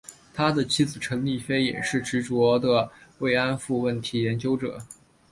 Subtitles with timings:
[0.33, 4.79] 他的妻子陈丽菲也是执着的慰安妇问题研究者。